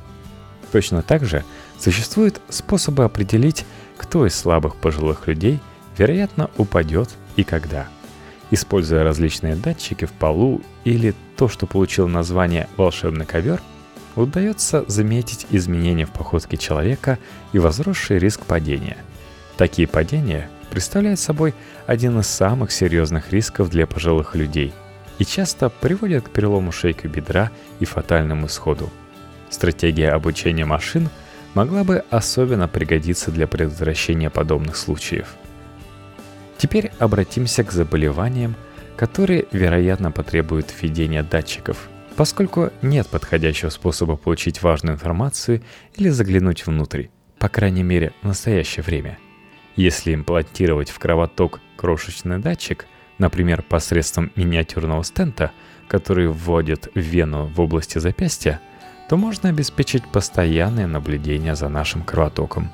Точно 0.72 1.02
так 1.02 1.26
же 1.26 1.44
существуют 1.80 2.42
способы 2.50 3.04
определить, 3.04 3.66
кто 3.98 4.26
из 4.26 4.36
слабых 4.36 4.76
пожилых 4.76 5.28
людей 5.28 5.60
вероятно 5.98 6.50
упадет 6.58 7.10
и 7.36 7.44
когда. 7.44 7.88
Используя 8.52 9.04
различные 9.04 9.56
датчики 9.56 10.06
в 10.06 10.12
полу 10.12 10.62
или 10.84 11.14
то, 11.36 11.48
что 11.48 11.66
получило 11.66 12.08
название 12.08 12.70
«волшебный 12.78 13.26
ковер», 13.26 13.62
удается 14.16 14.84
заметить 14.88 15.46
изменения 15.52 16.06
в 16.06 16.12
походке 16.12 16.58
человека 16.58 17.20
и 17.54 17.60
возросший 17.60 18.20
риск 18.20 18.42
падения. 18.46 18.98
Такие 19.58 19.88
падения 19.88 20.50
представляют 20.72 21.20
собой 21.20 21.54
один 21.86 22.20
из 22.20 22.28
самых 22.28 22.72
серьезных 22.72 23.32
рисков 23.32 23.70
для 23.70 23.86
пожилых 23.86 24.36
людей 24.36 24.74
и 25.20 25.26
часто 25.26 25.70
приводят 25.70 26.26
к 26.26 26.30
перелому 26.32 26.72
шейки 26.72 27.08
бедра 27.08 27.52
и 27.80 27.86
фатальному 27.86 28.48
исходу. 28.48 28.90
Стратегия 29.50 30.12
обучения 30.12 30.66
машин 30.66 31.10
могла 31.54 31.84
бы 31.84 32.04
особенно 32.10 32.68
пригодиться 32.68 33.32
для 33.32 33.48
предотвращения 33.48 34.30
подобных 34.30 34.76
случаев. 34.76 35.36
Теперь 36.58 36.92
обратимся 37.00 37.64
к 37.64 37.72
заболеваниям, 37.72 38.56
которые, 38.96 39.46
вероятно, 39.52 40.12
потребуют 40.12 40.74
введения 40.82 41.24
датчиков– 41.24 41.90
поскольку 42.18 42.72
нет 42.82 43.08
подходящего 43.08 43.70
способа 43.70 44.18
получить 44.18 44.64
важную 44.64 44.96
информацию 44.96 45.62
или 45.96 46.10
заглянуть 46.10 46.66
внутрь, 46.66 47.06
по 47.38 47.48
крайней 47.48 47.84
мере 47.84 48.12
в 48.24 48.28
настоящее 48.28 48.84
время. 48.84 49.20
Если 49.76 50.16
имплантировать 50.16 50.90
в 50.90 50.98
кровоток 50.98 51.62
крошечный 51.78 52.40
датчик, 52.40 52.88
например, 53.18 53.62
посредством 53.62 54.32
миниатюрного 54.36 55.04
стента, 55.04 55.52
который 55.88 56.28
вводит 56.28 56.90
вену 56.96 57.46
в 57.46 57.60
области 57.60 57.98
запястья, 57.98 58.60
то 59.10 59.18
можно 59.18 59.50
обеспечить 59.50 60.06
постоянное 60.08 60.88
наблюдение 60.88 61.56
за 61.56 61.70
нашим 61.70 62.04
кровотоком. 62.04 62.70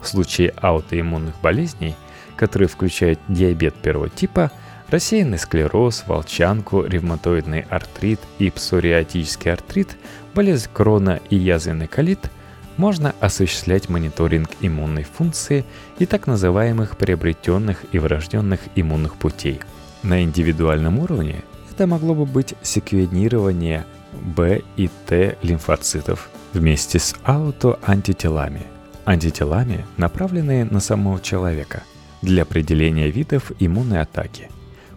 В 0.00 0.08
случае 0.08 0.52
аутоиммунных 0.60 1.40
болезней, 1.40 1.94
которые 2.36 2.68
включают 2.68 3.20
диабет 3.28 3.74
первого 3.74 4.08
типа– 4.08 4.50
рассеянный 4.88 5.38
склероз, 5.38 6.04
волчанку, 6.06 6.84
ревматоидный 6.84 7.60
артрит 7.60 8.20
и 8.38 8.50
псориатический 8.50 9.52
артрит, 9.52 9.96
болезнь 10.34 10.68
крона 10.72 11.20
и 11.30 11.36
язвенный 11.36 11.88
колит 11.88 12.30
можно 12.76 13.14
осуществлять 13.20 13.88
мониторинг 13.88 14.50
иммунной 14.60 15.04
функции 15.04 15.64
и 15.98 16.06
так 16.06 16.26
называемых 16.26 16.96
приобретенных 16.98 17.84
и 17.92 17.98
врожденных 17.98 18.60
иммунных 18.74 19.16
путей. 19.16 19.60
На 20.06 20.22
индивидуальном 20.22 20.98
уровне 20.98 21.44
это 21.70 21.86
могло 21.86 22.14
бы 22.14 22.24
быть 22.24 22.54
секвенирование 22.62 23.84
Б 24.12 24.62
и 24.76 24.88
Т 25.06 25.36
лимфоцитов 25.42 26.30
вместе 26.54 26.98
с 26.98 27.14
аутоантителами. 27.24 28.62
Антителами, 29.04 29.84
направленные 29.98 30.64
на 30.64 30.80
самого 30.80 31.20
человека 31.20 31.82
для 32.22 32.42
определения 32.42 33.10
видов 33.10 33.52
иммунной 33.58 34.00
атаки– 34.00 34.48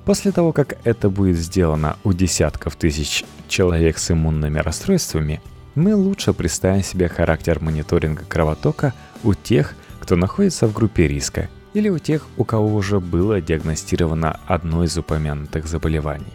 После 0.10 0.32
того, 0.32 0.54
как 0.54 0.78
это 0.86 1.08
будет 1.08 1.38
сделано 1.38 1.98
у 2.04 2.14
десятков 2.14 2.76
тысяч 2.76 3.24
человек 3.48 4.00
с 4.00 4.10
иммунными 4.10 4.58
расстройствами, 4.58 5.40
мы 5.76 5.94
лучше 5.94 6.34
представим 6.34 6.84
себе 6.84 7.08
характер 7.08 7.60
мониторинга 7.62 8.24
кровотока 8.28 8.96
у 9.24 9.36
тех, 9.36 9.76
кто 10.00 10.16
находится 10.16 10.66
в 10.66 10.74
группе 10.74 11.08
риска, 11.08 11.48
или 11.74 11.90
у 11.90 12.00
тех, 12.00 12.26
у 12.38 12.44
кого 12.44 12.74
уже 12.76 13.00
было 13.00 13.42
диагностировано 13.42 14.40
одно 14.48 14.84
из 14.84 14.98
упомянутых 14.98 15.68
заболеваний. 15.68 16.34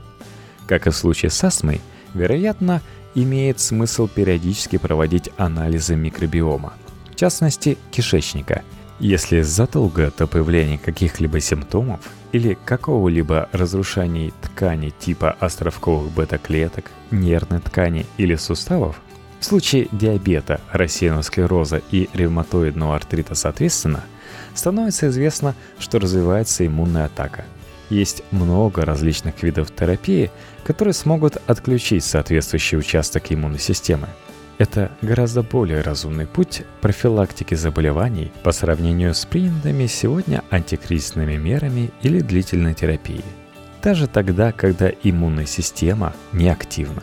Как 0.66 0.86
и 0.86 0.90
в 0.90 0.96
случае 0.96 1.30
с 1.30 1.42
астмой, 1.44 1.80
вероятно, 2.14 2.80
имеет 3.14 3.60
смысл 3.60 4.08
периодически 4.08 4.78
проводить 4.78 5.30
анализы 5.36 5.96
микробиома, 5.96 6.74
в 7.10 7.16
частности 7.16 7.78
кишечника– 7.90 8.62
если 9.00 9.42
задолго 9.42 10.12
до 10.16 10.26
появления 10.26 10.78
каких-либо 10.78 11.40
симптомов 11.40 12.00
или 12.32 12.56
какого-либо 12.64 13.48
разрушения 13.52 14.32
ткани 14.40 14.90
типа 14.90 15.32
островковых 15.40 16.12
бета-клеток, 16.12 16.90
нервной 17.10 17.60
ткани 17.60 18.06
или 18.18 18.36
суставов, 18.36 19.00
В 19.40 19.44
случае 19.44 19.88
диабета, 19.92 20.60
рассеянного 20.72 21.22
склероза 21.22 21.82
и 21.90 22.08
ревматоидного 22.14 22.96
артрита 22.96 23.34
соответственно, 23.34 24.04
становится 24.54 25.08
известно, 25.08 25.54
что 25.78 25.98
развивается 25.98 26.66
иммунная 26.66 27.06
атака. 27.06 27.44
Есть 27.90 28.22
много 28.30 28.84
различных 28.84 29.42
видов 29.42 29.70
терапии, 29.70 30.30
которые 30.64 30.94
смогут 30.94 31.36
отключить 31.46 32.04
соответствующий 32.04 32.78
участок 32.78 33.24
иммунной 33.30 33.58
системы. 33.58 34.08
Это 34.56 34.92
гораздо 35.02 35.42
более 35.42 35.80
разумный 35.80 36.26
путь 36.26 36.62
профилактики 36.80 37.54
заболеваний 37.54 38.32
по 38.42 38.52
сравнению 38.52 39.14
с 39.14 39.24
принятыми 39.26 39.86
сегодня 39.86 40.42
антикризисными 40.50 41.36
мерами 41.36 41.90
или 42.02 42.20
длительной 42.20 42.74
терапией. 42.74 43.24
Даже 43.82 44.06
тогда, 44.06 44.52
когда 44.52 44.90
иммунная 45.02 45.46
система 45.46 46.14
неактивна. 46.32 47.02